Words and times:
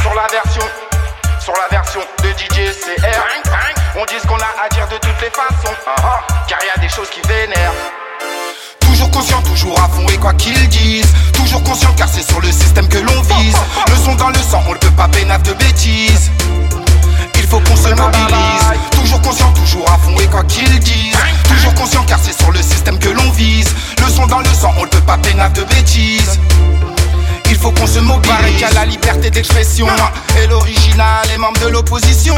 sur 0.00 0.14
la 0.14 0.26
version. 0.28 0.62
Sur 1.38 1.52
la 1.54 1.68
version 1.76 2.00
de 2.22 2.28
DJ 2.30 2.72
CR. 2.72 3.20
On 3.96 4.04
dit 4.06 4.14
ce 4.22 4.26
qu'on 4.26 4.36
a 4.36 4.64
à 4.64 4.68
dire 4.70 4.88
de 4.88 4.96
toutes 4.96 5.20
les 5.20 5.30
façons. 5.30 5.74
Car 6.48 6.58
y 6.64 6.78
a 6.78 6.80
des 6.80 6.88
choses 6.88 7.10
qui 7.10 7.20
vénèrent. 7.28 7.72
Toujours 8.80 9.10
conscient, 9.10 9.42
toujours 9.42 9.78
à 9.78 9.88
fond 9.88 10.06
et 10.08 10.16
quoi 10.16 10.32
qu'ils 10.34 10.68
disent 10.68 11.12
Toujours 11.34 11.62
conscient 11.64 11.92
car 11.96 12.08
c'est 12.08 12.22
sur 12.22 12.40
le 12.40 12.50
système 12.50 12.88
que 12.88 12.98
l'on 12.98 13.20
vise 13.22 13.56
Le 13.88 13.96
son 13.96 14.11
d'expression. 29.32 29.86
Et 30.40 30.46
l'original 30.46 31.26
est 31.34 31.38
membre 31.38 31.60
de 31.60 31.68
l'opposition. 31.68 32.34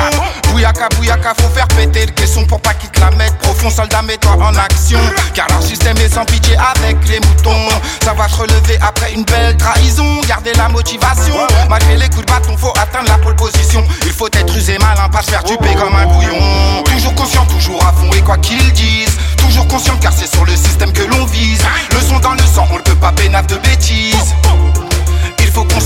Bouyaka, 0.51 0.89
bouyaka, 0.97 1.35
faut 1.41 1.49
faire 1.49 1.69
péter 1.69 2.07
le 2.07 2.13
caisson 2.13 2.45
pour 2.47 2.61
pas 2.61 2.75
qu'ils 2.75 2.91
te 2.91 3.01
la 3.01 3.11
mettent 3.11 3.37
profond. 3.39 3.71
Soldat, 3.71 4.03
mets-toi 4.03 4.33
en 4.33 4.55
action. 4.57 4.99
Car 5.35 5.47
leur 5.51 5.63
système 5.63 5.97
est 5.99 6.13
sans 6.15 6.25
pitié 6.25 6.57
avec 6.57 6.97
les 7.09 7.21
moutons. 7.21 7.69
Ça 8.03 8.15
va 8.15 8.29
se 8.29 8.37
relever 8.37 8.79
après 8.81 9.13
une 9.13 9.25
belle 9.25 9.57
trahison. 9.57 10.21
Gardez 10.27 10.53
la 10.55 10.69
motivation. 10.69 11.35
Malgré 11.69 11.97
les 11.97 12.09
coups 12.09 12.25
de 12.27 12.33
bâton, 12.33 12.57
faut 12.57 12.73
atteindre 12.81 13.09
la 13.09 13.19
pole 13.19 13.37
position. 13.37 13.85
Il 14.07 14.13
faut 14.13 14.29
être 14.29 14.57
usé 14.57 14.79
malin, 14.79 15.09
pas 15.09 15.23
se 15.23 15.31
faire 15.31 15.45
duper 15.45 15.75
comme 15.75 15.95
un 15.95 16.07
bouillon. 16.07 16.83
Toujours 16.85 17.15
conscient, 17.15 17.45
toujours 17.47 17.85
à 17.87 17.93
fond 17.93 18.11
et 18.17 18.21
quoi 18.21 18.39
qu'ils 18.39 18.73
disent. 18.73 19.19
Toujours 19.37 19.67
conscient 19.69 19.97
car 20.01 20.13
c'est 20.13 20.33
sur 20.33 20.45
le 20.45 20.55
système 20.57 20.93
que 20.93 21.03
l'on 21.03 21.25
vise. 21.27 21.63
Le 21.93 22.01
son 22.01 22.19
dans 22.21 22.33
le 22.33 22.39
sang, 22.55 22.67
on 22.71 22.77
ne 22.77 22.83
peut 22.83 22.95
pas 22.95 23.13
pénaf 23.13 23.47
de 23.47 23.57
bêtises. 23.57 24.35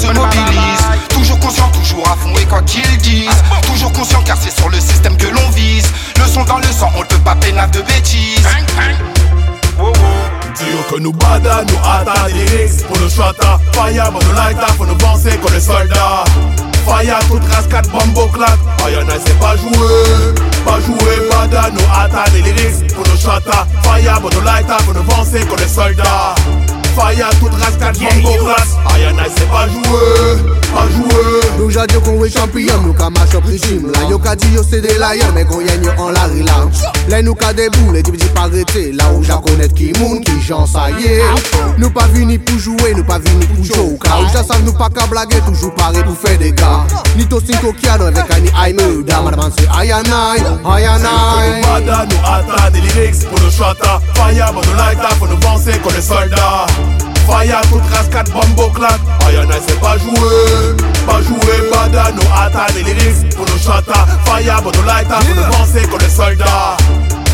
Qu'on 0.00 0.06
se 0.06 0.12
mobilise. 0.12 1.08
Toujours 1.08 1.40
conscient, 1.40 1.68
toujours 1.70 2.06
à 2.08 2.16
fond 2.16 2.32
et 2.40 2.44
quoi 2.44 2.62
qu'ils 2.62 2.98
disent 2.98 3.42
Toujours 3.62 3.92
conscient 3.92 4.22
car 4.24 4.36
c'est 4.40 4.56
sur 4.56 4.68
le 4.68 4.78
système 4.78 5.16
que 5.16 5.26
l'on 5.26 5.50
vise. 5.50 5.86
Le 6.18 6.26
son 6.26 6.44
dans 6.44 6.58
le 6.58 6.66
sang, 6.66 6.90
on 6.96 7.00
ne 7.00 7.04
peut 7.04 7.18
pas 7.18 7.34
pénaf 7.34 7.70
de 7.72 7.80
bêtises. 7.82 8.46
Dire 9.76 10.86
que 10.90 11.00
nous 11.00 11.12
bada, 11.12 11.62
nous 11.68 11.78
hata 11.84 12.28
des 12.30 12.68
Pour 12.86 12.98
nos 12.98 13.08
chata, 13.08 13.60
fire, 13.72 14.10
bon 14.10 14.18
nous 14.18 14.32
lighta 14.32 14.66
Faut 14.76 14.86
nous 14.86 14.96
penser 14.96 15.30
comme 15.40 15.52
les 15.52 15.60
soldats 15.60 16.24
Fire, 16.84 17.18
toute 17.28 17.44
rascade, 17.52 17.86
bombo 17.88 18.26
claque 18.26 18.58
Ayana 18.84 19.14
c'est 19.24 19.38
pas 19.38 19.56
jouer 19.56 20.34
Pas 20.64 20.80
jouer, 20.80 21.28
bada, 21.30 21.70
nous 21.70 21.84
hata 21.94 22.28
des 22.30 22.42
Pour 22.92 23.06
nos 23.06 23.16
chata, 23.16 23.68
fire, 23.82 24.20
bon 24.20 24.30
nous 24.34 24.40
lighta 24.40 24.78
Faut 24.84 24.94
nous 24.94 25.04
penser 25.04 25.40
comme 25.46 25.60
les 25.60 25.68
soldats 25.68 26.34
Fire, 26.98 27.30
toute 27.38 27.54
rascade, 27.54 27.96
bombo 27.98 28.44
claque 28.44 28.94
Ayana 28.94 29.22
c'est 29.36 29.48
pas 29.48 29.68
jouer 29.68 30.42
Pas 30.74 30.88
jouer 30.90 31.40
Nou 31.58 31.70
jadyo 31.70 32.00
kon 32.00 32.18
we 32.18 32.30
champion, 32.30 32.82
nou 32.82 32.94
ka 32.94 33.08
mash 33.10 33.34
up 33.34 33.44
régime. 33.46 33.90
La 33.94 34.02
yo 34.10 34.18
ka 34.18 34.34
di 34.38 34.50
yo 34.54 34.62
se 34.62 34.80
de 34.82 34.94
la 34.98 35.14
yon, 35.16 35.32
men 35.34 35.46
kon 35.46 35.62
yen 35.62 35.82
yo 35.84 35.90
an 35.98 36.12
la 36.14 36.26
rila 36.30 36.56
Lè 37.10 37.20
nou 37.22 37.34
ka 37.38 37.52
debou, 37.56 37.92
lè 37.94 38.02
di 38.02 38.14
di 38.18 38.28
pa 38.34 38.46
rete 38.50 38.88
La 38.98 39.08
ou 39.14 39.22
ja 39.26 39.38
konet 39.42 39.74
ki 39.78 39.92
moun, 39.98 40.20
ki 40.26 40.36
jan 40.46 40.66
sa 40.70 40.88
ye 40.98 41.22
Nou 41.78 41.90
pa 41.94 42.06
vini 42.14 42.38
pou 42.38 42.58
jouer, 42.58 42.94
nou 42.98 43.06
pa 43.06 43.18
vini 43.22 43.46
pou 43.50 43.66
jou 43.66 43.96
Ka 44.02 44.20
ou 44.22 44.30
ja 44.34 44.42
sav 44.46 44.62
nou 44.66 44.74
pa 44.78 44.90
ka 44.94 45.06
blage, 45.10 45.38
toujou 45.46 45.70
pare 45.78 46.02
pou 46.06 46.18
fe 46.18 46.36
de 46.42 46.52
ka 46.58 46.84
Ni 47.16 47.26
to 47.30 47.42
cinco 47.42 47.74
kiado, 47.78 48.10
vek 48.14 48.34
a 48.34 48.40
ni 48.42 48.54
ay 48.54 48.76
murda 48.78 49.22
Madaman 49.26 49.54
se 49.58 49.66
ayanay, 49.80 50.46
ayanay 50.76 51.62
Bada, 51.66 52.04
nous 52.06 52.22
hata 52.22 52.70
des 52.70 52.80
lyrics 52.80 53.26
pour 53.28 53.40
nos 53.40 53.50
chata. 53.50 54.00
Fire, 54.14 54.52
bon 54.52 54.62
nous 54.66 54.78
lighta, 54.78 55.10
faut 55.18 55.26
nous 55.26 55.40
penser 55.42 55.78
comme 55.82 55.94
les 55.94 56.02
soldats 56.02 56.66
Rascade, 57.98 58.30
bombo 58.30 58.70
claque. 58.70 59.00
Ayana 59.26 59.54
c'est 59.66 59.80
pas 59.80 59.98
jouer 59.98 60.76
Pas 61.04 61.20
jouer, 61.20 61.68
bada, 61.68 62.12
nous 62.14 62.22
hata 62.32 62.72
des 62.72 62.84
lyrics 62.84 63.34
pour 63.34 63.44
nos 63.44 63.58
chata. 63.58 64.06
Nous 64.28 64.82
lighta, 64.84 65.18
faut 65.20 65.34
nous 65.34 65.58
penser 65.58 65.82
comme 65.88 65.98
les 65.98 66.08
soldats. 66.08 66.76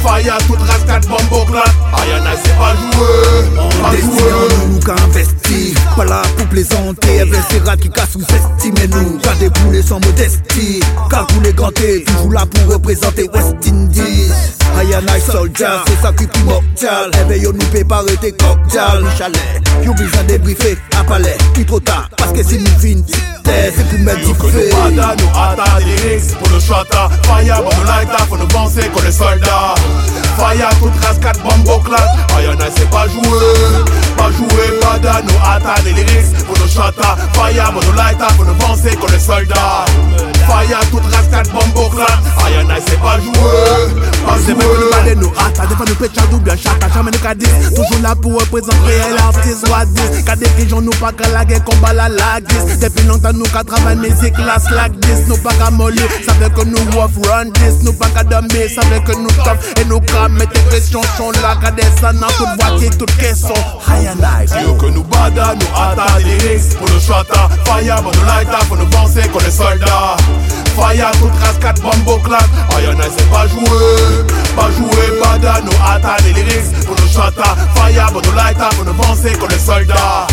Fire, 0.03 0.39
toute 0.47 0.63
rascade, 0.67 1.07
bombo 1.07 1.45
claque. 1.45 1.75
Ayana 2.01 2.31
c'est 2.43 2.57
pas 2.57 2.75
jouer 2.75 3.74
Pas 6.55 6.61
là 6.61 6.67
pour 6.67 6.95
plaisanter 6.95 7.21
Investira 7.21 7.77
qui 7.77 7.91
casse 7.91 8.11
sous-estimer 8.11 8.89
nous 8.89 9.19
Pas 9.19 9.35
débouler 9.41 9.83
sans 9.83 10.01
modestie. 10.01 10.81
Car 11.11 11.27
vous 11.33 11.41
les 11.41 11.53
gantés 11.53 12.05
Toujours 12.05 12.33
là 12.33 12.47
pour 12.47 12.75
représenter 12.75 13.29
West 13.35 13.57
Indies. 13.67 14.31
Ayana 14.79 15.19
soldier 15.21 15.67
C'est 15.87 16.03
ça 16.03 16.13
qui 16.13 16.25
est 16.25 16.29
primordial. 16.29 17.11
Éveillons 17.25 17.53
nous 17.53 17.67
préparer 17.67 18.17
tes 18.21 18.33
cocktails 18.33 19.05
Chalet. 19.19 19.63
You 19.83 19.95
besoin 19.95 20.23
débriefer 20.25 20.79
à 20.99 21.05
palais. 21.05 21.37
Plus 21.55 21.65
trop 21.65 21.81
tard 21.81 22.09
Parce 22.17 22.33
que 22.33 22.43
si 22.43 22.59
nous 22.59 22.79
vînes 22.79 23.05
C'est 23.45 23.89
pour 23.89 23.99
mettre 24.01 24.19
du 24.19 24.35
feu 24.35 24.71
nous 24.91 25.87
lyrics 25.87 26.39
pour 26.39 26.51
nos 26.51 26.61
chata. 26.61 27.11
Fire, 27.25 27.63
bon 27.63 27.71
nous 27.79 27.85
lighta, 27.85 28.19
faut 28.29 28.37
nous 28.37 28.47
penser 28.47 28.83
comme 28.95 29.05
les 29.05 29.13
soldats. 29.13 29.75
Fire, 30.37 30.71
rascade, 31.03 31.39
bombo 31.43 31.79
claque 31.81 32.01
Ayana 32.37 32.67
c'est 32.77 32.89
Pas 32.91 33.07
jouer, 33.09 34.44
Là 48.05 48.15
pour 48.15 48.39
représenter 48.39 48.77
réel 48.85 49.17
artiste. 49.17 49.65
Ou 49.67 50.13
10 50.13 50.25
Qu'à 50.25 50.37
des 50.37 50.47
nous 50.69 50.91
pas 51.01 51.11
qu'à 51.13 51.27
la 51.31 51.43
guerre 51.47 51.65
combat 51.65 51.95
la 51.95 52.11
lag 52.11 52.45
10 52.47 52.79
Depuis 52.81 53.07
longtemps 53.07 53.33
nous 53.33 53.47
qu'à 53.47 53.65
travailler 53.65 53.97
musique 53.97 54.37
la 54.37 54.59
slack 54.59 54.93
10 54.93 55.29
Nous 55.29 55.39
pas 55.39 55.55
qu'à 55.55 55.71
mollir 55.71 56.07
Ça 56.27 56.35
veut 56.35 56.51
que 56.51 56.67
nous 56.67 56.99
off 56.99 57.13
run 57.27 57.47
10 57.47 57.83
Nous 57.83 57.95
pas 57.95 58.09
qu'à 58.09 58.23
dormir 58.23 58.69
Ça 58.75 58.83
veut 58.91 59.01
que 59.01 59.17
nous 59.17 59.29
top 59.29 59.57
Et 59.81 59.87
nous 59.87 60.01
mettre 60.37 60.53
des 60.53 60.71
questions 60.71 61.01
Sont 61.17 61.31
là 61.41 61.57
qu'à 61.63 61.71
descendre 61.71 62.21
dans 62.21 62.27
toute 62.27 62.61
voiture 62.61 62.99
Toute 62.99 63.17
caisson 63.17 63.55
High 63.89 64.09
and 64.09 64.23
high. 64.23 64.49
Dire 64.49 64.77
que 64.77 64.87
nous 64.87 65.05
bada, 65.05 65.55
nous 65.55 66.23
des 66.23 66.25
lyrics 66.25 66.77
pour 66.77 66.91
nos 66.91 67.01
chata 67.01 67.49
Fire, 67.65 68.03
bon 68.03 68.11
nous 68.11 68.27
lighta, 68.27 68.59
faut 68.69 68.77
nous 68.77 68.87
penser 68.87 69.23
comme 69.33 69.43
les 69.43 69.51
soldats. 69.51 70.17
Fire, 70.77 71.11
toute 71.13 71.33
rascade, 71.41 71.81
bombo 71.81 72.19
claque 72.19 72.51
Ayana 72.77 73.05
c'est 73.17 73.31
pas 73.31 73.47
jouer 73.47 74.44
Pas 74.57 74.71
jouer, 74.71 75.21
bada, 75.21 75.61
nous 75.65 75.73
hata 75.85 76.23
des 76.23 76.33
lyrics 76.33 76.87
pour 76.87 76.97
nos 76.97 77.09
chata 77.09 77.57
Fire, 77.75 78.11
bon 78.13 78.21
nous 78.25 78.33
lighta, 78.33 78.71
faut 78.77 78.85
nous 78.85 78.95
penser 78.95 79.33
comme 79.39 79.49
les 79.49 79.59
soldats. 79.59 80.27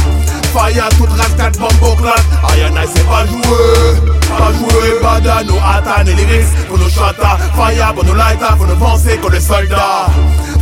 Fire, 0.54 0.90
toute 0.98 1.10
rascade, 1.10 1.58
bombo 1.58 1.96
claque 1.96 2.26
Ayana 2.52 2.82
c'est 2.94 3.08
pas 3.08 3.26
jouer 3.26 4.12
Pas 4.38 4.52
jouer, 4.54 5.00
bada, 5.02 5.44
nous 5.44 5.58
hata 5.58 6.04
des 6.04 6.14
lyrics 6.14 6.68
pour 6.68 6.78
nos 6.78 6.90
chata 6.90 7.38
Fire, 7.56 7.94
bon 7.96 8.04
nous 8.04 8.16
lighta, 8.16 8.56
faut 8.58 8.66
nous 8.66 8.76
penser 8.76 9.18
comme 9.18 9.34
les 9.34 9.40
soldats. 9.40 10.08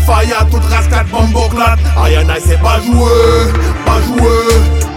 Fire, 0.06 0.46
toute 0.52 0.66
rascade, 0.66 1.08
bombo 1.10 1.48
claque 1.50 1.80
Ayana 2.04 2.36
c'est 2.46 2.62
pas 2.62 2.80
jouer 2.80 3.54
Pas 3.86 4.02
jouer 4.08 4.89